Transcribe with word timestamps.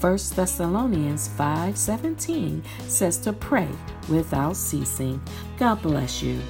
1 0.00 0.34
Thessalonians 0.34 1.28
5:17 1.28 2.62
says 2.88 3.18
to 3.18 3.34
pray 3.34 3.68
without 4.08 4.56
ceasing. 4.56 5.20
God 5.58 5.82
bless 5.82 6.22
you. 6.22 6.40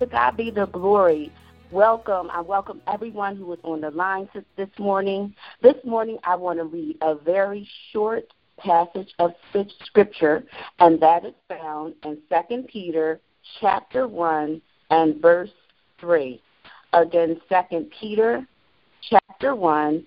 To 0.00 0.06
God 0.06 0.34
be 0.38 0.50
the 0.50 0.64
glory. 0.64 1.30
Welcome. 1.70 2.30
I 2.30 2.40
welcome 2.40 2.80
everyone 2.86 3.36
who 3.36 3.52
is 3.52 3.60
on 3.62 3.82
the 3.82 3.90
line 3.90 4.30
this 4.56 4.70
morning. 4.78 5.34
This 5.60 5.76
morning, 5.84 6.16
I 6.24 6.36
want 6.36 6.58
to 6.58 6.64
read 6.64 6.96
a 7.02 7.16
very 7.16 7.68
short 7.92 8.32
passage 8.56 9.12
of 9.18 9.34
scripture, 9.84 10.44
and 10.78 11.00
that 11.00 11.26
is 11.26 11.34
found 11.48 11.96
in 12.02 12.16
2 12.30 12.62
Peter 12.62 13.20
chapter 13.60 14.08
1 14.08 14.62
and 14.90 15.20
verse 15.20 15.50
3. 16.02 16.42
Again, 16.92 17.40
Second 17.48 17.90
Peter 17.98 18.46
chapter 19.08 19.54
1, 19.54 20.04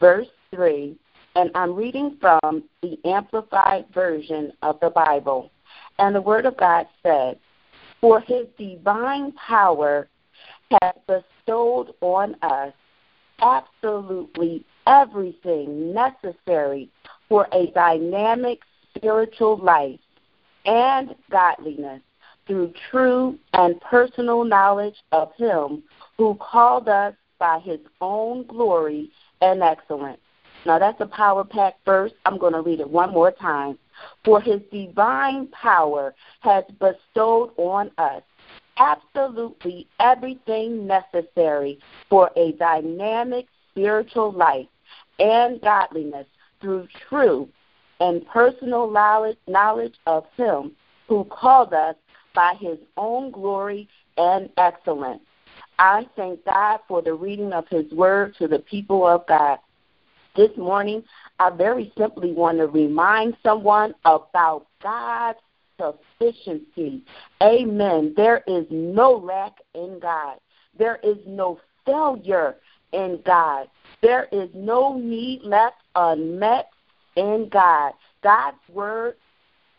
verse 0.00 0.28
3. 0.54 0.96
And 1.34 1.50
I'm 1.54 1.74
reading 1.74 2.16
from 2.20 2.64
the 2.80 2.98
Amplified 3.04 3.86
Version 3.92 4.52
of 4.62 4.78
the 4.80 4.90
Bible. 4.90 5.50
And 5.98 6.14
the 6.14 6.22
Word 6.22 6.46
of 6.46 6.56
God 6.56 6.86
says, 7.02 7.36
For 8.00 8.20
his 8.20 8.46
divine 8.56 9.32
power 9.32 10.08
has 10.80 10.94
bestowed 11.06 11.92
on 12.00 12.36
us 12.42 12.72
absolutely 13.40 14.64
everything 14.86 15.92
necessary 15.92 16.88
for 17.28 17.48
a 17.52 17.66
dynamic 17.74 18.60
spiritual 18.94 19.56
life 19.58 19.98
and 20.64 21.14
godliness 21.30 22.00
through 22.46 22.72
true 22.90 23.38
and 23.52 23.80
personal 23.80 24.44
knowledge 24.44 24.96
of 25.12 25.32
Him 25.36 25.82
who 26.18 26.34
called 26.40 26.88
us 26.88 27.14
by 27.38 27.58
His 27.60 27.80
own 28.00 28.46
glory 28.46 29.10
and 29.40 29.62
excellence. 29.62 30.20
Now, 30.64 30.78
that's 30.78 31.00
a 31.00 31.06
power 31.06 31.44
pack 31.44 31.74
verse. 31.84 32.12
I'm 32.24 32.38
going 32.38 32.52
to 32.52 32.60
read 32.60 32.80
it 32.80 32.88
one 32.88 33.12
more 33.12 33.32
time. 33.32 33.78
For 34.24 34.40
His 34.40 34.60
divine 34.70 35.48
power 35.48 36.14
has 36.40 36.64
bestowed 36.78 37.50
on 37.56 37.90
us 37.98 38.22
absolutely 38.78 39.86
everything 40.00 40.86
necessary 40.86 41.78
for 42.08 42.30
a 42.36 42.52
dynamic 42.52 43.46
spiritual 43.70 44.32
life 44.32 44.66
and 45.18 45.60
godliness 45.60 46.26
through 46.60 46.88
true 47.08 47.48
and 48.00 48.26
personal 48.26 48.90
knowledge, 48.90 49.36
knowledge 49.46 49.94
of 50.06 50.24
Him 50.36 50.72
who 51.08 51.24
called 51.24 51.74
us 51.74 51.94
by 52.34 52.54
his 52.60 52.78
own 52.96 53.30
glory 53.30 53.88
and 54.16 54.48
excellence. 54.56 55.22
I 55.78 56.06
thank 56.16 56.44
God 56.44 56.80
for 56.86 57.02
the 57.02 57.14
reading 57.14 57.52
of 57.52 57.66
his 57.68 57.90
word 57.92 58.34
to 58.38 58.48
the 58.48 58.60
people 58.60 59.06
of 59.06 59.26
God. 59.26 59.58
This 60.36 60.50
morning, 60.56 61.02
I 61.38 61.50
very 61.50 61.92
simply 61.98 62.32
want 62.32 62.58
to 62.58 62.66
remind 62.66 63.36
someone 63.42 63.94
about 64.04 64.66
God's 64.82 65.38
sufficiency. 65.78 67.02
Amen. 67.42 68.14
There 68.16 68.42
is 68.46 68.64
no 68.70 69.12
lack 69.12 69.58
in 69.74 69.98
God. 70.00 70.38
There 70.78 71.00
is 71.02 71.18
no 71.26 71.60
failure 71.84 72.56
in 72.92 73.20
God. 73.24 73.68
There 74.02 74.28
is 74.32 74.48
no 74.54 74.96
need 74.96 75.42
left 75.42 75.76
unmet 75.94 76.70
in 77.16 77.48
God. 77.50 77.92
God's 78.22 78.56
word 78.72 79.16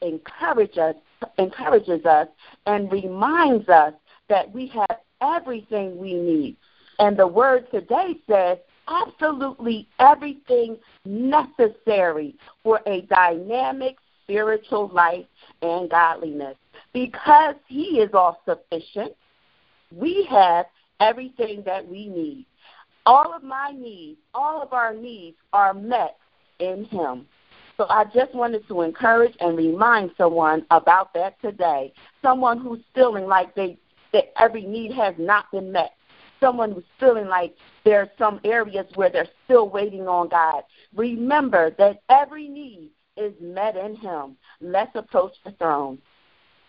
encourages 0.01 0.77
us, 0.77 0.95
encourages 1.37 2.05
us 2.05 2.27
and 2.65 2.91
reminds 2.91 3.69
us 3.69 3.93
that 4.29 4.51
we 4.51 4.67
have 4.67 4.97
everything 5.21 5.97
we 5.97 6.13
need. 6.13 6.57
And 6.99 7.17
the 7.17 7.27
word 7.27 7.69
today 7.71 8.15
says 8.29 8.57
absolutely 8.87 9.87
everything 9.99 10.77
necessary 11.05 12.35
for 12.63 12.81
a 12.85 13.01
dynamic 13.01 13.97
spiritual 14.23 14.89
life 14.89 15.25
and 15.61 15.89
godliness. 15.89 16.55
Because 16.93 17.55
He 17.67 17.99
is 17.99 18.09
all 18.13 18.41
sufficient, 18.45 19.13
we 19.91 20.27
have 20.29 20.65
everything 20.99 21.63
that 21.65 21.87
we 21.87 22.07
need. 22.07 22.45
All 23.05 23.33
of 23.33 23.43
my 23.43 23.71
needs, 23.75 24.19
all 24.33 24.61
of 24.61 24.73
our 24.73 24.93
needs 24.93 25.37
are 25.51 25.73
met 25.73 26.17
in 26.59 26.85
Him. 26.85 27.25
So 27.83 27.89
I 27.89 28.05
just 28.05 28.33
wanted 28.33 28.65
to 28.69 28.81
encourage 28.83 29.35
and 29.41 29.57
remind 29.57 30.11
someone 30.17 30.65
about 30.71 31.13
that 31.15 31.41
today. 31.41 31.91
Someone 32.21 32.57
who's 32.57 32.79
feeling 32.95 33.25
like 33.25 33.53
they 33.55 33.77
that 34.13 34.31
every 34.41 34.61
need 34.65 34.93
has 34.93 35.13
not 35.17 35.51
been 35.51 35.69
met. 35.69 35.91
Someone 36.39 36.71
who's 36.71 36.85
feeling 36.97 37.27
like 37.27 37.57
there 37.83 37.99
are 37.99 38.11
some 38.17 38.39
areas 38.45 38.85
where 38.95 39.09
they're 39.09 39.27
still 39.43 39.67
waiting 39.67 40.07
on 40.07 40.29
God. 40.29 40.63
Remember 40.95 41.75
that 41.77 42.03
every 42.07 42.47
need 42.47 42.91
is 43.17 43.33
met 43.41 43.75
in 43.75 43.97
Him. 43.97 44.37
Let's 44.61 44.95
approach 44.95 45.33
the 45.43 45.51
throne. 45.51 45.97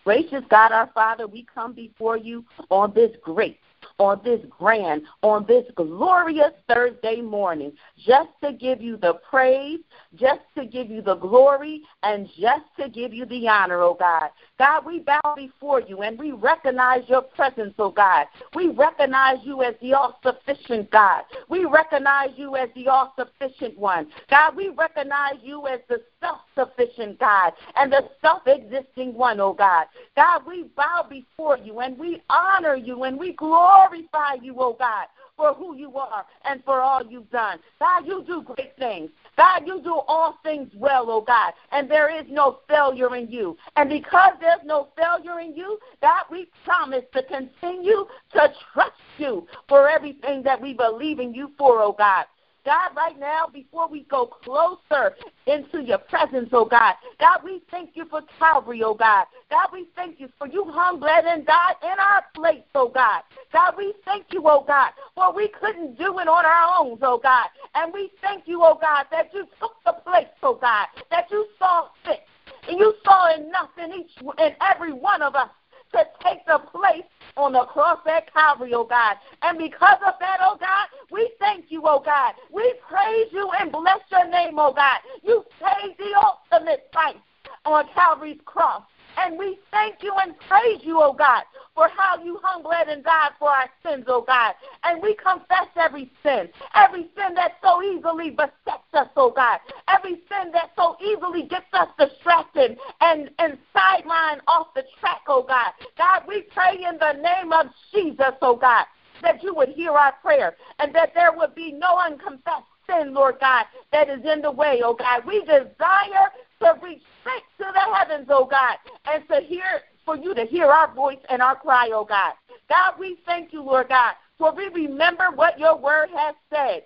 Gracious 0.02 0.42
God 0.50 0.72
our 0.72 0.90
Father, 0.94 1.28
we 1.28 1.46
come 1.54 1.74
before 1.74 2.16
you 2.16 2.44
on 2.70 2.92
this 2.92 3.12
great 3.22 3.60
on 3.98 4.20
this 4.24 4.40
grand, 4.50 5.02
on 5.22 5.44
this 5.46 5.64
glorious 5.76 6.52
Thursday 6.68 7.20
morning, 7.20 7.72
just 8.06 8.30
to 8.42 8.52
give 8.52 8.80
you 8.80 8.96
the 8.96 9.14
praise, 9.28 9.80
just 10.14 10.40
to 10.56 10.66
give 10.66 10.90
you 10.90 11.02
the 11.02 11.16
glory, 11.16 11.82
and 12.02 12.28
just 12.38 12.64
to 12.78 12.88
give 12.88 13.12
you 13.12 13.26
the 13.26 13.48
honor, 13.48 13.82
oh 13.82 13.96
God. 13.98 14.30
God, 14.58 14.86
we 14.86 15.00
bow 15.00 15.34
before 15.36 15.80
you 15.80 16.02
and 16.02 16.18
we 16.18 16.32
recognize 16.32 17.02
your 17.08 17.22
presence, 17.22 17.74
oh 17.78 17.90
God. 17.90 18.26
We 18.54 18.68
recognize 18.68 19.38
you 19.42 19.62
as 19.62 19.74
the 19.80 19.94
all 19.94 20.18
sufficient 20.22 20.90
God. 20.90 21.22
We 21.48 21.64
recognize 21.64 22.30
you 22.36 22.56
as 22.56 22.68
the 22.74 22.88
all 22.88 23.14
sufficient 23.18 23.78
one. 23.78 24.08
God, 24.30 24.56
we 24.56 24.68
recognize 24.68 25.34
you 25.42 25.66
as 25.66 25.80
the 25.88 26.02
self 26.24 26.40
sufficient 26.54 27.18
God 27.18 27.52
and 27.76 27.92
the 27.92 28.08
self 28.20 28.42
existing 28.46 29.14
one, 29.14 29.40
oh 29.40 29.52
God. 29.52 29.86
God, 30.16 30.42
we 30.46 30.64
bow 30.76 31.06
before 31.08 31.58
you 31.58 31.80
and 31.80 31.98
we 31.98 32.22
honor 32.30 32.76
you 32.76 33.04
and 33.04 33.18
we 33.18 33.32
glorify 33.32 34.34
you, 34.40 34.54
oh 34.58 34.76
God, 34.78 35.06
for 35.36 35.52
who 35.54 35.76
you 35.76 35.96
are 35.96 36.24
and 36.44 36.62
for 36.64 36.80
all 36.80 37.04
you've 37.04 37.30
done. 37.30 37.58
God, 37.78 38.06
you 38.06 38.24
do 38.26 38.42
great 38.42 38.76
things. 38.78 39.10
God, 39.36 39.62
you 39.66 39.80
do 39.82 40.00
all 40.06 40.38
things 40.44 40.70
well, 40.76 41.06
oh 41.08 41.20
God, 41.20 41.52
and 41.72 41.90
there 41.90 42.08
is 42.08 42.24
no 42.30 42.60
failure 42.68 43.16
in 43.16 43.30
you. 43.30 43.56
And 43.76 43.90
because 43.90 44.32
there's 44.40 44.64
no 44.64 44.88
failure 44.96 45.40
in 45.40 45.56
you, 45.56 45.78
God, 46.00 46.24
we 46.30 46.48
promise 46.64 47.04
to 47.14 47.22
continue 47.24 48.06
to 48.32 48.52
trust 48.72 48.92
you 49.18 49.46
for 49.68 49.88
everything 49.88 50.42
that 50.44 50.60
we 50.60 50.72
believe 50.72 51.18
in 51.18 51.34
you 51.34 51.50
for, 51.58 51.82
oh 51.82 51.94
God. 51.96 52.26
God, 52.64 52.96
right 52.96 53.18
now, 53.18 53.46
before 53.52 53.88
we 53.88 54.04
go 54.04 54.26
closer 54.26 55.14
into 55.46 55.82
your 55.82 55.98
presence, 55.98 56.48
oh 56.52 56.64
God, 56.64 56.94
God, 57.20 57.40
we 57.44 57.62
thank 57.70 57.90
you 57.94 58.06
for 58.06 58.22
Calvary, 58.38 58.82
oh 58.82 58.94
God. 58.94 59.26
God, 59.50 59.68
we 59.72 59.86
thank 59.94 60.18
you 60.18 60.28
for 60.38 60.46
you 60.46 60.64
hung, 60.68 60.98
bled, 60.98 61.26
and 61.26 61.44
died 61.44 61.74
in 61.82 61.98
our 61.98 62.24
place, 62.34 62.64
oh 62.74 62.88
God. 62.88 63.22
God, 63.52 63.74
we 63.76 63.92
thank 64.04 64.26
you, 64.32 64.42
oh 64.46 64.64
God, 64.66 64.92
for 65.14 65.34
we 65.34 65.48
couldn't 65.60 65.98
do 65.98 66.18
it 66.18 66.28
on 66.28 66.46
our 66.46 66.80
own, 66.80 66.98
oh 67.02 67.20
God. 67.22 67.48
And 67.74 67.92
we 67.92 68.10
thank 68.22 68.48
you, 68.48 68.62
oh 68.62 68.78
God, 68.80 69.06
that 69.10 69.32
you 69.34 69.46
took 69.60 69.74
the 69.84 69.92
place, 69.92 70.26
oh 70.42 70.58
God, 70.60 70.86
that 71.10 71.30
you 71.30 71.46
saw 71.58 71.88
fit. 72.04 72.20
And 72.66 72.78
you 72.78 72.94
saw 73.04 73.34
enough 73.34 73.70
in 73.82 73.92
each 73.92 74.10
and 74.38 74.56
every 74.62 74.92
one 74.94 75.20
of 75.20 75.34
us 75.34 75.50
to 75.94 76.06
take 76.22 76.44
the 76.46 76.58
place 76.58 77.04
on 77.36 77.52
the 77.52 77.64
cross 77.64 77.98
at 78.06 78.32
Calvary, 78.32 78.74
oh 78.74 78.84
God. 78.84 79.16
And 79.42 79.58
because 79.58 79.98
of 80.06 80.14
that, 80.20 80.38
oh 80.40 80.56
God, 80.58 80.88
we 81.10 81.30
thank 81.38 81.66
you, 81.70 81.82
oh 81.84 82.02
God. 82.04 82.34
We 82.52 82.74
praise 82.88 83.28
you 83.32 83.50
and 83.58 83.72
bless 83.72 84.00
your 84.10 84.28
name, 84.28 84.58
oh 84.58 84.72
God. 84.72 84.98
You 85.22 85.44
paid 85.60 85.96
the 85.98 86.14
ultimate 86.22 86.90
price 86.92 87.16
on 87.64 87.86
Calvary's 87.94 88.40
cross. 88.44 88.82
And 89.16 89.38
we 89.38 89.58
thank 89.70 90.02
you 90.02 90.12
and 90.20 90.34
praise 90.40 90.80
you, 90.82 91.00
oh 91.00 91.12
God, 91.12 91.44
for 91.74 91.88
how 91.88 92.22
you 92.22 92.40
hung, 92.42 92.62
bled, 92.62 92.88
and 92.88 93.04
died 93.04 93.32
for 93.38 93.48
our 93.48 93.68
sins, 93.84 94.04
oh 94.08 94.24
God. 94.26 94.54
And 94.82 95.02
we 95.02 95.14
confess 95.14 95.68
every 95.76 96.10
sin, 96.22 96.48
every 96.74 97.08
sin 97.16 97.34
that 97.34 97.52
so 97.62 97.82
easily 97.82 98.30
besets 98.30 98.92
us, 98.92 99.08
oh 99.16 99.32
God, 99.34 99.60
every 99.88 100.22
sin 100.28 100.52
that 100.52 100.70
so 100.76 100.96
easily 101.00 101.42
gets 101.42 101.66
us 101.72 101.88
distracted 101.98 102.78
and, 103.00 103.30
and 103.38 103.58
sidelined 103.74 104.40
off 104.48 104.68
the 104.74 104.84
track, 105.00 105.22
oh 105.28 105.44
God. 105.46 105.72
God, 105.96 106.22
we 106.26 106.42
pray 106.54 106.84
in 106.88 106.98
the 106.98 107.12
name 107.20 107.52
of 107.52 107.66
Jesus, 107.92 108.34
oh 108.42 108.56
God, 108.56 108.86
that 109.22 109.42
you 109.42 109.54
would 109.54 109.70
hear 109.70 109.92
our 109.92 110.12
prayer 110.22 110.56
and 110.78 110.94
that 110.94 111.12
there 111.14 111.32
would 111.32 111.54
be 111.54 111.72
no 111.72 111.98
unconfessed 111.98 112.66
sin, 112.88 113.14
Lord 113.14 113.36
God, 113.40 113.64
that 113.92 114.08
is 114.08 114.24
in 114.24 114.42
the 114.42 114.50
way, 114.50 114.80
oh 114.84 114.94
God. 114.94 115.22
We 115.26 115.40
desire 115.40 116.30
to 116.60 116.74
reach 116.82 117.02
straight 117.20 117.42
to 117.58 117.72
the 117.72 117.94
heavens, 117.94 118.26
oh 118.30 118.46
God, 118.46 118.76
and 119.06 119.26
to 119.28 119.40
hear 119.46 119.82
for 120.04 120.16
you 120.16 120.34
to 120.34 120.44
hear 120.44 120.66
our 120.66 120.92
voice 120.94 121.18
and 121.30 121.40
our 121.40 121.56
cry, 121.56 121.90
oh 121.92 122.04
God. 122.04 122.34
God, 122.68 122.94
we 122.98 123.18
thank 123.26 123.52
you, 123.52 123.62
Lord 123.62 123.88
God, 123.88 124.14
for 124.38 124.54
we 124.54 124.68
remember 124.68 125.28
what 125.34 125.58
your 125.58 125.76
word 125.76 126.08
has 126.14 126.34
said. 126.50 126.82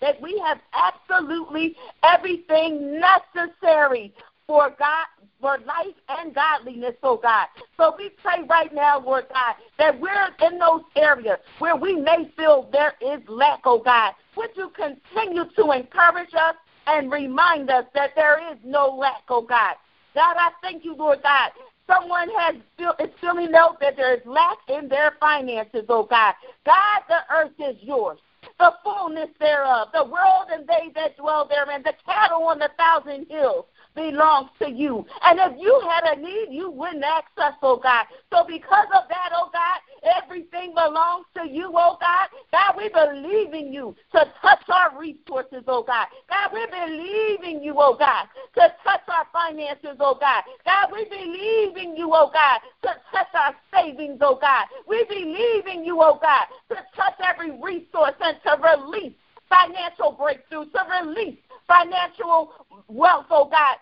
That 0.00 0.20
we 0.20 0.42
have 0.44 0.58
absolutely 0.72 1.76
everything 2.02 3.00
necessary 3.00 4.14
for 4.46 4.74
God 4.78 5.06
for 5.40 5.58
life 5.58 5.94
and 6.08 6.34
godliness, 6.34 6.94
oh 7.02 7.16
God. 7.16 7.46
So 7.76 7.94
we 7.96 8.10
pray 8.22 8.44
right 8.48 8.72
now, 8.74 9.00
Lord 9.00 9.26
God, 9.32 9.54
that 9.78 9.98
we're 9.98 10.28
in 10.46 10.58
those 10.58 10.82
areas 10.96 11.38
where 11.58 11.76
we 11.76 11.96
may 11.96 12.30
feel 12.36 12.68
there 12.72 12.94
is 13.00 13.20
lack, 13.28 13.60
oh 13.64 13.78
God. 13.78 14.12
Would 14.36 14.50
you 14.56 14.70
continue 14.70 15.44
to 15.56 15.70
encourage 15.70 16.34
us 16.34 16.56
and 16.86 17.10
remind 17.10 17.70
us 17.70 17.84
that 17.94 18.10
there 18.14 18.52
is 18.52 18.58
no 18.64 18.88
lack, 18.88 19.22
oh 19.28 19.42
God. 19.42 19.74
God, 20.14 20.36
I 20.38 20.50
thank 20.62 20.84
you, 20.84 20.94
Lord 20.94 21.22
God. 21.22 21.50
Someone 21.86 22.28
has 22.38 22.56
feel, 22.76 22.94
is 23.00 23.10
feeling 23.20 23.54
out 23.54 23.80
that 23.80 23.96
there 23.96 24.14
is 24.14 24.20
lack 24.24 24.58
in 24.68 24.88
their 24.88 25.14
finances, 25.20 25.84
oh 25.88 26.06
God. 26.08 26.34
God, 26.64 27.02
the 27.08 27.20
earth 27.34 27.52
is 27.58 27.76
yours 27.82 28.18
the 28.58 28.72
fullness 28.84 29.30
thereof, 29.38 29.88
the 29.92 30.04
world 30.04 30.48
and 30.52 30.66
they 30.66 30.90
that 30.94 31.16
dwell 31.16 31.48
therein, 31.48 31.82
the 31.82 31.94
cattle 32.04 32.44
on 32.44 32.58
the 32.58 32.70
thousand 32.76 33.26
hills 33.28 33.64
belongs 33.94 34.50
to 34.60 34.70
you. 34.70 35.04
And 35.22 35.38
if 35.40 35.60
you 35.60 35.80
had 35.88 36.16
a 36.16 36.20
need, 36.20 36.48
you 36.50 36.70
wouldn't 36.70 37.04
us, 37.04 37.54
oh 37.62 37.80
God. 37.82 38.06
So 38.32 38.44
because 38.46 38.86
of 38.94 39.08
that, 39.08 39.30
oh 39.34 39.50
God, 39.52 39.80
everything 40.22 40.74
belongs 40.74 41.26
to 41.36 41.48
you, 41.48 41.72
oh 41.74 41.96
God. 42.00 42.28
God, 42.52 42.74
we 42.76 42.88
believe 42.88 43.54
in 43.54 43.72
you 43.72 43.94
to 44.12 44.24
touch 44.40 44.62
our 44.68 44.98
resources, 44.98 45.64
oh 45.66 45.82
God. 45.82 46.06
God, 46.28 46.50
we 46.52 46.66
believe 46.66 47.42
in 47.42 47.62
you, 47.62 47.74
oh 47.76 47.96
God, 47.98 48.26
to 48.54 48.72
touch 48.84 49.02
our 49.08 49.26
finances, 49.32 49.96
oh 50.00 50.16
God. 50.20 50.44
God, 50.64 50.90
we 50.92 51.04
believe 51.04 51.76
in 51.76 51.96
you, 51.96 52.10
oh 52.12 52.30
God, 52.32 52.60
to 52.82 52.96
touch 53.12 53.34
our 53.34 53.54
savings, 53.74 54.18
oh 54.20 54.38
God. 54.40 54.66
We 54.88 55.04
believe 55.08 55.66
in 55.66 55.84
you, 55.84 56.00
oh 56.00 56.18
God, 56.20 56.46
to 56.68 56.76
touch 56.96 57.14
every 57.24 57.52
resource 57.60 58.14
and 58.20 58.36
to 58.44 58.56
release 58.62 59.14
financial 59.48 60.12
breakthrough, 60.12 60.64
to 60.66 60.80
release 61.02 61.36
financial 61.66 62.52
wealth, 62.90 63.26
oh 63.30 63.48
God, 63.48 63.76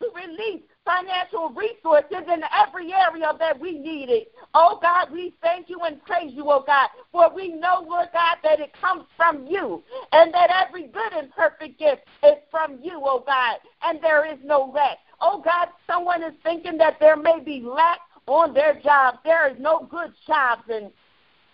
to 0.00 0.08
release 0.14 0.62
financial 0.84 1.50
resources 1.50 2.26
in 2.26 2.42
every 2.56 2.92
area 2.92 3.32
that 3.38 3.58
we 3.60 3.78
need 3.78 4.08
it. 4.08 4.32
Oh 4.54 4.78
God, 4.80 5.12
we 5.12 5.34
thank 5.42 5.68
you 5.68 5.78
and 5.80 6.02
praise 6.04 6.32
you, 6.32 6.50
oh 6.50 6.64
God, 6.66 6.88
for 7.12 7.32
we 7.34 7.48
know, 7.48 7.84
Lord 7.86 8.08
God, 8.12 8.36
that 8.42 8.60
it 8.60 8.72
comes 8.80 9.04
from 9.16 9.46
you 9.46 9.82
and 10.12 10.32
that 10.32 10.50
every 10.66 10.86
good 10.86 11.12
and 11.12 11.30
perfect 11.32 11.78
gift 11.78 12.02
is 12.24 12.38
from 12.50 12.78
you, 12.82 13.02
oh 13.04 13.22
God, 13.26 13.56
and 13.82 14.00
there 14.02 14.24
is 14.30 14.38
no 14.42 14.72
lack. 14.74 14.98
Oh 15.20 15.42
God, 15.44 15.68
someone 15.86 16.22
is 16.22 16.34
thinking 16.42 16.78
that 16.78 16.96
there 16.98 17.16
may 17.16 17.40
be 17.40 17.60
lack 17.62 17.98
on 18.26 18.54
their 18.54 18.80
job. 18.80 19.16
There 19.24 19.50
is 19.50 19.56
no 19.58 19.86
good 19.90 20.12
jobs 20.26 20.62
and 20.68 20.90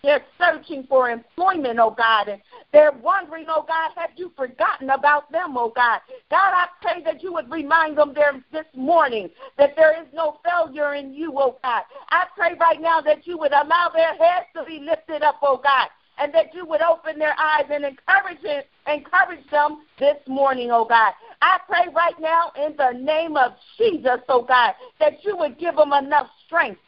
they're 0.03 0.23
searching 0.37 0.85
for 0.87 1.09
employment, 1.09 1.79
oh 1.79 1.93
God, 1.97 2.27
and 2.27 2.41
they're 2.71 2.91
wondering, 2.91 3.45
oh 3.49 3.65
God, 3.67 3.91
have 3.95 4.11
you 4.15 4.31
forgotten 4.35 4.89
about 4.89 5.31
them, 5.31 5.57
oh 5.57 5.71
God? 5.75 6.01
God, 6.29 6.53
I 6.53 6.67
pray 6.81 7.03
that 7.03 7.23
you 7.23 7.33
would 7.33 7.49
remind 7.51 7.97
them 7.97 8.13
there 8.13 8.43
this 8.51 8.65
morning 8.75 9.29
that 9.57 9.75
there 9.75 9.99
is 9.99 10.07
no 10.13 10.39
failure 10.45 10.93
in 10.93 11.13
you, 11.13 11.33
oh 11.35 11.57
God. 11.63 11.83
I 12.09 12.25
pray 12.35 12.53
right 12.59 12.81
now 12.81 13.01
that 13.01 13.25
you 13.25 13.37
would 13.37 13.51
allow 13.51 13.89
their 13.93 14.15
heads 14.15 14.47
to 14.55 14.63
be 14.65 14.79
lifted 14.79 15.23
up, 15.23 15.39
oh 15.41 15.59
God, 15.63 15.89
and 16.19 16.33
that 16.33 16.53
you 16.53 16.65
would 16.65 16.81
open 16.81 17.19
their 17.19 17.35
eyes 17.39 17.65
and 17.71 17.85
encourage 17.85 18.43
it, 18.43 18.67
encourage 18.87 19.49
them 19.49 19.83
this 19.99 20.17
morning, 20.27 20.69
oh 20.71 20.85
God. 20.85 21.13
I 21.41 21.59
pray 21.67 21.91
right 21.93 22.19
now 22.19 22.51
in 22.55 22.75
the 22.77 22.91
name 22.99 23.35
of 23.35 23.53
Jesus, 23.77 24.19
oh 24.29 24.43
God, 24.43 24.73
that 24.99 25.23
you 25.23 25.35
would 25.37 25.57
give 25.57 25.75
them 25.75 25.93
enough 25.93 26.27
strength 26.45 26.81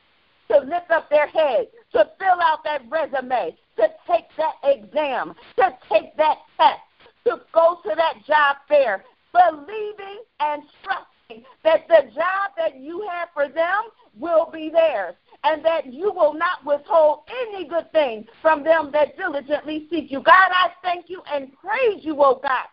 to 0.50 0.60
lift 0.60 0.90
up 0.92 1.10
their 1.10 1.28
head, 1.28 1.68
to 1.94 2.10
fill 2.20 2.42
out 2.42 2.64
that 2.64 2.82
resume, 2.90 3.56
to 3.78 3.88
take 4.08 4.26
that 4.38 4.56
exam, 4.64 5.34
to 5.58 5.78
take 5.92 6.16
that 6.18 6.38
test, 6.58 6.80
to 7.26 7.42
go 7.54 7.80
to 7.84 7.96
that 7.96 8.16
job 8.26 8.58
fair, 8.68 9.04
believing 9.32 10.24
and 10.40 10.64
trusting 10.84 11.44
that 11.64 11.88
the 11.88 12.10
job 12.16 12.52
that 12.58 12.80
you 12.80 13.08
have 13.10 13.30
for 13.34 13.48
them 13.48 13.84
will 14.18 14.50
be 14.52 14.70
theirs 14.70 15.16
and 15.44 15.64
that 15.64 15.94
you 15.94 16.12
will 16.12 16.34
not 16.34 16.66
withhold 16.66 17.20
any 17.48 17.66
good 17.66 17.92
thing 17.92 18.26
from 18.42 18.64
them 18.64 18.90
that 18.92 19.16
diligently 19.16 19.88
seek 19.90 20.12
you. 20.12 20.22
God, 20.22 20.50
I 20.52 20.70
thank 20.82 21.10
you 21.10 21.22
and 21.32 21.52
praise 21.54 22.04
you, 22.04 22.16
oh 22.20 22.40
God. 22.42 22.66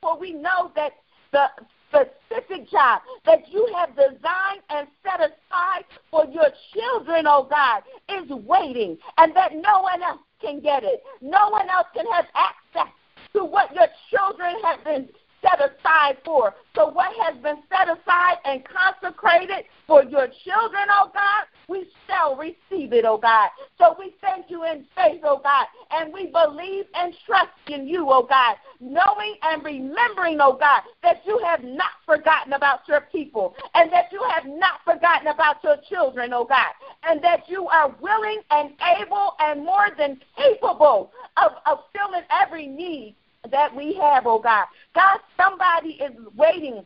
For 0.00 0.18
we 0.18 0.32
know 0.32 0.72
that 0.74 0.92
the 1.32 1.46
specific 1.94 2.70
job 2.70 3.02
that 3.24 3.48
you 3.48 3.72
have 3.76 3.90
designed 3.90 4.62
and 4.70 4.88
set 5.02 5.20
aside 5.20 5.84
for 6.10 6.24
your 6.26 6.48
children, 6.72 7.26
oh 7.26 7.46
God, 7.48 7.82
is 8.08 8.28
waiting 8.30 8.98
and 9.18 9.34
that 9.36 9.52
no 9.54 9.82
one 9.82 10.02
else 10.02 10.20
can 10.40 10.60
get 10.60 10.84
it. 10.84 11.02
No 11.20 11.50
one 11.50 11.68
else 11.70 11.86
can 11.94 12.06
have 12.12 12.26
access 12.34 12.92
to 13.34 13.44
what 13.44 13.74
your 13.74 13.86
children 14.10 14.54
have 14.62 14.84
been 14.84 15.08
set 15.42 15.60
aside 15.60 16.16
for. 16.24 16.54
So, 16.74 16.88
what 16.88 17.12
has 17.22 17.40
been 17.42 17.62
set 17.68 17.88
aside 17.88 18.38
and 18.44 18.62
consecrated 18.64 19.64
for 19.86 20.02
your 20.02 20.28
children, 20.44 20.86
oh 20.90 21.10
God, 21.12 21.44
we 21.68 21.86
shall 22.06 22.36
receive 22.36 22.92
it, 22.92 23.04
oh 23.04 23.18
God. 23.18 23.50
So, 23.78 23.96
we 23.98 24.14
thank 24.20 24.50
you 24.50 24.64
in 24.64 24.84
faith, 24.94 25.20
oh 25.24 25.40
God, 25.42 25.66
and 25.90 26.12
we 26.12 26.26
believe 26.26 26.84
and 26.94 27.14
trust 27.26 27.50
in 27.68 27.88
you, 27.88 28.06
oh 28.10 28.26
God, 28.28 28.56
knowing 28.80 29.36
and 29.42 29.64
remembering, 29.64 30.40
oh 30.40 30.56
God, 30.58 30.82
that 31.02 31.22
you 31.26 31.40
have 31.44 31.62
not 31.64 31.90
forgotten 32.06 32.52
about 32.52 32.80
your 32.88 33.02
people 33.12 33.54
and 33.74 33.92
that 33.92 34.12
you 34.12 34.22
have 34.30 34.44
not 34.46 34.80
forgotten 34.84 35.28
about 35.28 35.62
your 35.62 35.76
children, 35.88 36.32
oh 36.32 36.44
God, 36.44 36.72
and 37.04 37.22
that 37.22 37.48
you 37.48 37.68
are 37.68 37.94
willing 38.00 38.40
and 38.50 38.72
able 39.00 39.32
and 39.40 39.64
more 39.64 39.88
than 39.96 40.20
capable 40.36 41.10
of, 41.36 41.52
of 41.66 41.78
filling 41.96 42.24
every 42.30 42.66
need 42.66 43.16
that 43.50 43.74
we 43.74 43.94
have, 43.94 44.26
oh 44.26 44.38
God. 44.38 44.66
God, 44.94 45.18
somebody 45.36 45.94
is 45.94 46.12
waiting 46.36 46.84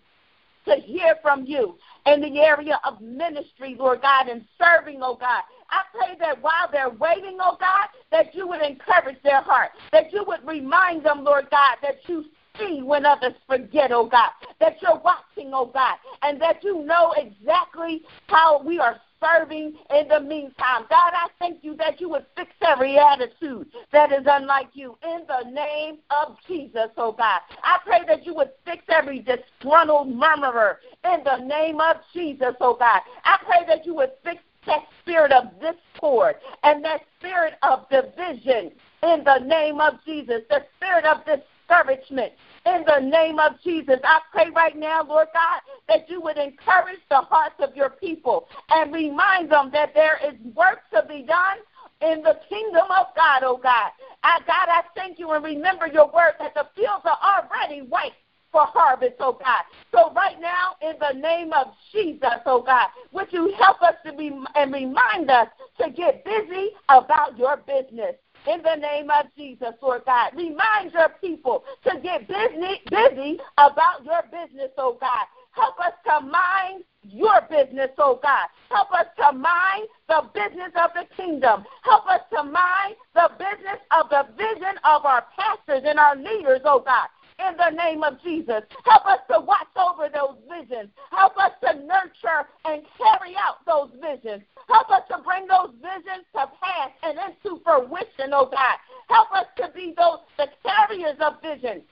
to 0.67 0.77
hear 0.77 1.17
from 1.23 1.45
you 1.47 1.77
in 2.15 2.21
the 2.21 2.41
area 2.41 2.81
of 2.85 3.01
ministry, 3.01 3.77
Lord 3.79 4.03
God, 4.03 4.29
and 4.29 4.45
serving, 4.59 5.01
oh 5.03 5.17
God. 5.17 5.43
I 5.71 5.83
pray 5.93 6.17
that 6.21 6.41
while 6.43 6.69
they're 6.73 6.91
waiting, 6.91 7.39
oh 7.41 7.57
God, 7.61 7.89
that 8.11 8.35
you 8.35 8.49
would 8.49 8.63
encourage 8.63 9.23
their 9.23 9.43
heart, 9.43 9.71
that 9.93 10.13
you 10.13 10.25
would 10.27 10.47
remind 10.47 11.05
them, 11.05 11.25
Lord 11.25 11.49
God, 11.51 11.77
that 11.83 11.97
you 12.07 12.25
see 12.59 12.81
when 12.83 13.05
others 13.05 13.35
forget, 13.47 13.93
oh 13.93 14.07
God, 14.07 14.31
that 14.61 14.81
you're 14.81 15.01
watching, 15.05 15.53
oh 15.53 15.67
God, 15.67 15.97
and 16.23 16.41
that 16.41 16.65
you 16.65 16.85
know 16.85 17.15
exactly 17.17 18.03
how 18.29 18.63
we 18.63 18.79
are 18.79 18.97
serving 19.21 19.75
in 19.91 20.09
the 20.09 20.21
meantime. 20.21 20.85
God, 20.89 21.13
I 21.15 21.29
thank 21.39 21.63
you 21.63 21.77
that 21.77 22.01
you 22.01 22.09
would 22.11 22.27
fix 22.37 22.51
every 22.67 22.99
attitude 22.99 23.69
that 23.93 24.13
is 24.13 24.27
unlike 24.27 24.71
you 24.75 24.97
in 25.03 25.23
the 25.27 25.51
name 25.51 25.99
of 26.11 26.37
Jesus, 26.47 26.89
oh 26.97 27.13
God. 27.13 27.41
I 27.63 27.79
pray 27.85 28.01
that 28.07 28.27
you 28.27 28.35
would 28.35 28.51
fix 28.65 28.83
every 28.89 29.21
disgruntled 29.21 30.09
murmurer 30.09 30.81
in 31.05 31.25
the 31.25 31.45
name 31.45 31.81
of 31.81 31.97
Jesus, 32.13 32.55
oh 32.61 32.77
God. 32.79 33.01
I 33.25 33.39
pray 33.45 33.67
that 33.67 33.87
you 33.87 33.95
would 33.95 34.13
fix 34.25 34.41
that 34.67 34.85
spirit 35.01 35.33
of 35.33 35.45
discord 35.61 36.37
and 36.63 36.85
that 36.85 37.01
spirit 37.19 37.55
of 37.63 37.89
division 37.89 38.73
in 39.03 39.25
the 39.25 39.39
name 39.45 39.81
of 39.81 39.95
Jesus, 40.05 40.43
the 40.51 40.65
spirit 40.77 41.05
of 41.05 41.25
discouragement 41.69 42.33
in 42.67 42.85
the 42.87 43.01
name 43.01 43.39
of 43.39 43.53
Jesus. 43.63 43.97
I 44.05 44.21
pray 44.33 44.51
right 44.55 44.77
now, 44.77 45.05
Lord 45.05 45.29
God, 45.33 45.61
that 45.89 46.09
you 46.09 46.21
would 46.21 46.37
encourage 46.37 47.01
the 47.11 47.21
hearts 47.21 47.57
of 47.61 47.75
your 47.77 47.91
people 47.91 48.49
and 48.71 48.93
remind 48.93 49.51
them 49.51 49.71
that 49.73 49.95
there 49.95 50.19
is 50.25 50.35
work 50.55 50.81
to 50.93 51.07
be 51.09 51.23
done 51.23 51.59
in 52.01 52.23
the 52.23 52.39
kingdom 52.49 52.87
of 52.91 53.07
God, 53.17 53.43
oh 53.43 53.59
God. 53.63 53.91
I, 54.23 54.39
God, 54.47 54.69
I 54.69 54.83
thank 54.95 55.19
you 55.19 55.31
and 55.33 55.45
remember 55.45 55.87
your 55.87 56.07
word 56.07 56.35
that 56.39 56.55
the 56.55 56.67
fields 56.77 57.05
are 57.05 57.19
already 57.23 57.83
white 57.83 58.13
for 58.53 58.63
harvest, 58.65 59.15
oh 59.21 59.33
God. 59.33 59.63
So 59.93 60.13
right 60.15 60.41
now, 60.41 60.77
in 60.81 60.95
the 61.01 61.19
name 61.19 61.53
of 61.53 61.69
Jesus, 61.93 62.41
oh 62.47 62.63
God, 62.63 62.89
would 63.13 63.33
you 63.33 63.53
help 63.59 63.83
us 63.83 63.95
to 64.07 64.13
be 64.13 64.31
and 64.55 64.73
remind 64.73 65.31
us 65.31 65.49
to 65.81 65.91
get 65.91 66.25
busy 66.25 66.71
about 66.89 67.37
your 67.39 67.59
business 67.59 68.15
in 68.49 68.63
the 68.63 68.77
name 68.77 69.11
of 69.11 69.27
Jesus, 69.37 69.75
Lord 69.83 70.03
God. 70.07 70.33
Remind 70.35 70.93
your 70.93 71.11
people 71.21 71.65
to 71.85 72.01
get 72.01 72.27
busy, 72.27 72.81
busy 72.91 73.39
about 73.59 74.05
your 74.05 74.23
business, 74.31 74.71
oh 74.79 74.97
God. 75.01 75.27
Help 75.53 75.79
us 75.81 75.93
to 76.07 76.27
mind 76.27 76.85
your 77.03 77.41
business, 77.51 77.91
oh 77.99 78.19
God. 78.23 78.49
Help 78.71 78.93
us 78.93 79.07
to 79.19 79.33
mind 79.37 79.89
the 80.09 80.23
business 80.35 80.73
of 80.83 80.91
the 80.95 81.05
kingdom. 81.17 81.65
Help 81.83 82.07
us 82.07 82.21
to 82.35 82.43
mind 82.43 82.97
the 83.15 83.31
business 83.39 83.81
of 83.91 84.09
the 84.09 84.27
vision 84.37 84.77
of 84.85 85.05
our 85.05 85.25
pastors 85.37 85.83
and 85.85 85.99
our 85.99 86.17
leaders, 86.17 86.61
oh 86.65 86.83
God 86.85 87.09
in 87.39 87.57
the 87.57 87.71
name 87.71 88.03
of 88.03 88.21
Jesus. 88.23 88.63
Help 88.85 89.07
us 89.07 89.21
to 89.31 89.41
watch 89.41 89.69
over 89.77 90.09
those 90.09 90.37
visions. 90.49 90.91
Help 91.11 91.37
us 91.39 91.53
to 91.63 91.75
nurture 91.87 92.49
and 92.65 92.83
carry 92.99 93.35
out 93.37 93.65
those 93.67 93.91
visions. 94.01 94.43
Help 94.69 94.91
us 94.91 95.03
to 95.09 95.19
bring 95.25 95.47
those 95.47 95.71
visions 95.81 96.27
to 96.35 96.47
pass 96.61 96.91
and 97.03 97.19
into 97.19 97.63
fruition, 97.63 98.33
oh 98.33 98.51
God. 98.51 98.77
Help 99.09 99.33
us 99.33 99.47
to 99.57 99.71
be 99.75 99.95
those 99.97 100.19
the 100.37 100.47
carriers 100.63 101.17
of 101.21 101.41
vision 101.41 101.83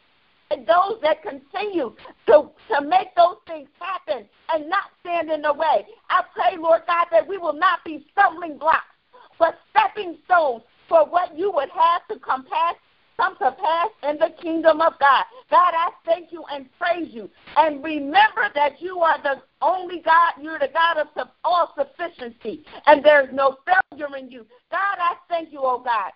and 0.50 0.66
those 0.66 1.00
that 1.02 1.22
continue 1.22 1.94
to, 2.26 2.50
to 2.70 2.80
make 2.82 3.14
those 3.16 3.36
things 3.46 3.68
happen 3.80 4.26
and 4.52 4.68
not 4.68 4.84
stand 5.00 5.30
in 5.30 5.42
the 5.42 5.52
way. 5.52 5.86
I 6.10 6.22
pray, 6.34 6.56
Lord 6.58 6.82
God, 6.86 7.06
that 7.10 7.26
we 7.26 7.38
will 7.38 7.56
not 7.56 7.84
be 7.84 8.04
stumbling 8.12 8.58
blocks, 8.58 8.84
but 9.38 9.58
stepping 9.70 10.18
stones 10.24 10.62
for 10.88 11.04
what 11.04 11.36
you 11.36 11.50
would 11.52 11.70
have 11.70 12.06
to 12.08 12.18
come 12.20 12.44
past 12.44 12.78
come 13.16 13.36
to 13.38 13.52
pass 13.52 13.88
in 14.08 14.18
the 14.18 14.34
kingdom 14.40 14.80
of 14.80 14.94
God. 14.98 15.24
God, 15.50 15.72
I 15.74 15.90
thank 16.04 16.32
you 16.32 16.44
and 16.52 16.66
praise 16.78 17.08
you. 17.12 17.30
And 17.56 17.82
remember 17.82 18.50
that 18.54 18.80
you 18.80 19.00
are 19.00 19.20
the 19.22 19.42
only 19.62 20.00
God, 20.00 20.34
you're 20.40 20.58
the 20.58 20.68
God 20.72 20.98
of 20.98 21.28
all 21.44 21.74
sufficiency, 21.76 22.64
and 22.86 23.04
there's 23.04 23.32
no 23.32 23.56
failure 23.90 24.16
in 24.16 24.30
you. 24.30 24.46
God, 24.70 24.98
I 24.98 25.14
thank 25.28 25.52
you, 25.52 25.60
oh 25.62 25.82
God. 25.84 26.12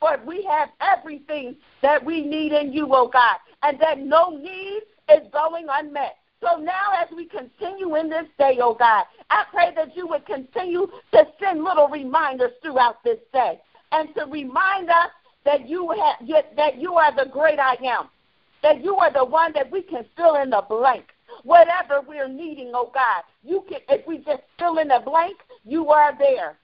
For 0.00 0.18
we 0.26 0.42
have 0.50 0.68
everything 0.80 1.56
that 1.80 2.04
we 2.04 2.22
need 2.22 2.52
in 2.52 2.72
you, 2.72 2.88
oh 2.90 3.08
God, 3.08 3.36
and 3.62 3.78
that 3.80 3.98
no 3.98 4.30
need 4.30 4.82
is 5.08 5.28
going 5.32 5.66
unmet. 5.70 6.16
So 6.40 6.56
now, 6.56 6.90
as 7.00 7.08
we 7.14 7.26
continue 7.26 7.94
in 7.94 8.10
this 8.10 8.26
day, 8.36 8.58
oh 8.60 8.74
God, 8.74 9.04
I 9.30 9.44
pray 9.52 9.72
that 9.76 9.96
you 9.96 10.08
would 10.08 10.26
continue 10.26 10.88
to 11.12 11.24
send 11.40 11.62
little 11.62 11.86
reminders 11.86 12.50
throughout 12.62 13.04
this 13.04 13.18
day 13.32 13.60
and 13.92 14.12
to 14.16 14.24
remind 14.24 14.90
us 14.90 15.10
that 15.44 15.68
you 15.68 15.90
have 15.90 16.28
that 16.56 16.78
you 16.78 16.94
are 16.94 17.14
the 17.14 17.30
great 17.30 17.58
I 17.58 17.76
am, 17.84 18.08
that 18.62 18.82
you 18.82 18.96
are 18.96 19.12
the 19.12 19.24
one 19.24 19.52
that 19.54 19.70
we 19.70 19.82
can 19.82 20.04
fill 20.16 20.36
in 20.36 20.50
the 20.50 20.64
blank. 20.68 21.04
Whatever 21.44 22.00
we're 22.06 22.28
needing, 22.28 22.72
oh 22.74 22.90
God, 22.92 23.22
you 23.42 23.64
can 23.68 23.80
if 23.88 24.06
we 24.06 24.18
just 24.18 24.42
fill 24.58 24.78
in 24.78 24.88
the 24.88 25.00
blank, 25.04 25.36
you 25.64 25.88
are 25.88 26.16
there. 26.18 26.58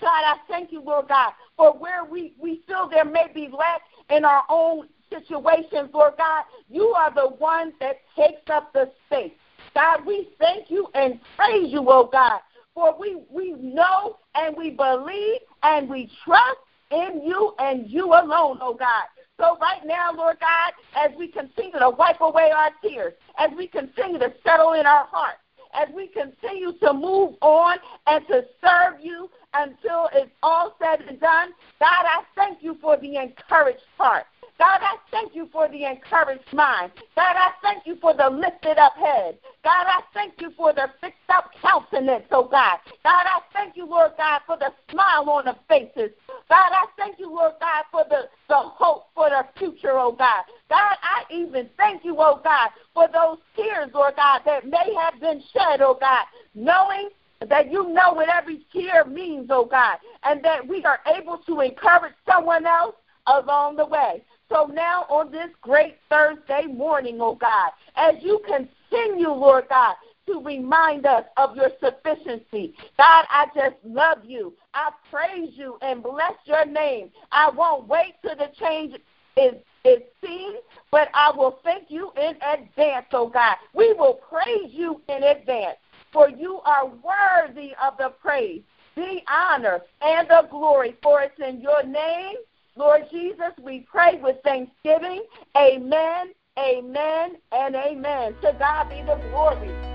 God, 0.00 0.24
I 0.26 0.36
thank 0.48 0.72
you, 0.72 0.82
Lord 0.82 1.08
God, 1.08 1.32
for 1.56 1.72
where 1.72 2.04
we, 2.04 2.34
we 2.40 2.62
feel 2.66 2.88
there 2.90 3.04
may 3.04 3.26
be 3.32 3.48
lack 3.56 3.82
in 4.10 4.24
our 4.24 4.42
own 4.48 4.88
situations, 5.08 5.90
Lord 5.94 6.14
God, 6.18 6.44
you 6.68 6.88
are 6.88 7.14
the 7.14 7.28
one 7.36 7.72
that 7.80 8.00
takes 8.16 8.42
up 8.52 8.72
the 8.72 8.90
space. 9.06 9.32
God, 9.74 10.04
we 10.04 10.30
thank 10.38 10.70
you 10.70 10.88
and 10.94 11.20
praise 11.36 11.72
you, 11.72 11.84
oh 11.88 12.08
God, 12.10 12.40
for 12.74 12.98
we, 12.98 13.22
we 13.30 13.52
know 13.52 14.18
and 14.34 14.56
we 14.56 14.70
believe 14.70 15.40
and 15.62 15.88
we 15.88 16.10
trust 16.24 16.58
in 16.92 17.22
you 17.24 17.54
and 17.58 17.88
you 17.88 18.06
alone, 18.06 18.58
oh 18.60 18.74
God. 18.74 19.04
So 19.38 19.56
right 19.60 19.80
now, 19.84 20.12
Lord 20.14 20.36
God, 20.40 20.72
as 20.96 21.16
we 21.16 21.28
continue 21.28 21.78
to 21.78 21.90
wipe 21.90 22.20
away 22.20 22.50
our 22.54 22.70
tears, 22.82 23.14
as 23.38 23.50
we 23.56 23.66
continue 23.66 24.18
to 24.18 24.32
settle 24.44 24.74
in 24.74 24.86
our 24.86 25.06
hearts, 25.10 25.38
as 25.74 25.88
we 25.94 26.08
continue 26.08 26.72
to 26.78 26.92
move 26.92 27.34
on 27.40 27.78
and 28.06 28.26
to 28.28 28.44
serve 28.62 29.00
you 29.00 29.30
until 29.54 30.08
it's 30.12 30.30
all 30.42 30.76
said 30.80 31.00
and 31.08 31.18
done, 31.18 31.50
God, 31.80 32.04
I 32.04 32.22
thank 32.34 32.62
you 32.62 32.76
for 32.80 32.96
the 32.98 33.16
encouraged 33.16 33.80
heart. 33.96 34.26
God, 34.58 34.80
I 34.80 34.96
thank 35.10 35.34
you 35.34 35.48
for 35.52 35.68
the 35.68 35.84
encouraged 35.84 36.52
mind. 36.52 36.92
God, 37.16 37.36
I 37.36 37.50
thank 37.62 37.86
you 37.86 37.96
for 38.00 38.14
the 38.14 38.28
lifted 38.28 38.78
up 38.78 38.94
head. 38.94 39.38
God, 39.64 39.86
I 39.86 40.00
thank 40.14 40.34
you 40.40 40.52
for 40.56 40.72
the 40.72 40.88
fixed 41.00 41.18
up 41.28 41.50
countenance, 41.60 42.24
oh 42.30 42.44
God. 42.44 42.78
God, 43.02 43.24
I 43.26 43.40
thank 43.52 43.76
you, 43.76 43.86
Lord 43.86 44.12
God, 44.16 44.40
for 44.46 44.56
the 44.56 44.72
smile 44.90 45.28
on 45.30 45.46
the 45.46 45.56
faces. 45.68 46.10
God, 46.48 46.72
I 46.72 46.86
thank 46.96 47.18
you, 47.18 47.30
Lord 47.30 47.54
God, 47.60 47.84
for 47.90 48.04
the, 48.08 48.28
the 48.48 48.56
hope 48.56 49.06
for 49.14 49.30
the 49.30 49.44
future, 49.58 49.98
oh 49.98 50.12
God. 50.12 50.44
God, 50.68 50.96
I 51.02 51.24
even 51.32 51.68
thank 51.76 52.04
you, 52.04 52.16
oh 52.18 52.40
God, 52.42 52.70
for 52.94 53.08
those 53.12 53.38
tears, 53.56 53.90
Lord 53.94 54.14
God, 54.16 54.42
that 54.44 54.66
may 54.66 54.94
have 55.00 55.20
been 55.20 55.42
shed, 55.52 55.80
oh 55.80 55.96
God, 56.00 56.26
knowing 56.54 57.08
that 57.48 57.70
you 57.72 57.88
know 57.88 58.12
what 58.12 58.28
every 58.28 58.64
tear 58.72 59.04
means, 59.04 59.48
oh 59.50 59.64
God, 59.64 59.98
and 60.24 60.44
that 60.44 60.66
we 60.66 60.84
are 60.84 61.00
able 61.16 61.38
to 61.38 61.60
encourage 61.60 62.14
someone 62.26 62.66
else 62.66 62.94
along 63.26 63.76
the 63.76 63.86
way. 63.86 64.22
So 64.52 64.66
now 64.66 65.06
on 65.08 65.32
this 65.32 65.48
great 65.62 65.96
Thursday 66.10 66.66
morning, 66.66 67.18
oh 67.22 67.34
God, 67.34 67.70
as 67.96 68.16
you 68.20 68.38
continue, 68.46 69.30
Lord 69.30 69.64
God, 69.70 69.94
to 70.26 70.42
remind 70.44 71.06
us 71.06 71.24
of 71.38 71.56
your 71.56 71.70
sufficiency. 71.82 72.74
God, 72.98 73.24
I 73.30 73.46
just 73.54 73.76
love 73.82 74.18
you. 74.24 74.52
I 74.74 74.90
praise 75.10 75.52
you 75.54 75.78
and 75.80 76.02
bless 76.02 76.34
your 76.44 76.66
name. 76.66 77.10
I 77.32 77.48
won't 77.50 77.88
wait 77.88 78.14
till 78.20 78.36
the 78.36 78.50
change 78.60 78.94
is 79.38 79.54
is 79.84 80.02
seen, 80.22 80.56
but 80.90 81.08
I 81.14 81.32
will 81.34 81.58
thank 81.64 81.90
you 81.90 82.12
in 82.16 82.34
advance, 82.42 83.06
oh 83.12 83.28
God. 83.28 83.56
We 83.72 83.94
will 83.94 84.20
praise 84.28 84.70
you 84.70 85.00
in 85.08 85.22
advance, 85.22 85.78
for 86.12 86.28
you 86.28 86.60
are 86.66 86.86
worthy 86.86 87.72
of 87.82 87.96
the 87.96 88.10
praise, 88.20 88.60
the 88.96 89.20
honor, 89.32 89.80
and 90.02 90.28
the 90.28 90.46
glory, 90.50 90.94
for 91.02 91.22
it's 91.22 91.40
in 91.40 91.62
your 91.62 91.82
name 91.82 92.36
Lord 92.76 93.02
Jesus, 93.10 93.52
we 93.62 93.86
pray 93.90 94.18
with 94.22 94.36
thanksgiving. 94.44 95.24
Amen, 95.56 96.32
amen, 96.58 97.36
and 97.52 97.74
amen. 97.74 98.34
To 98.42 98.56
God 98.58 98.88
be 98.88 99.02
the 99.02 99.16
glory. 99.30 99.91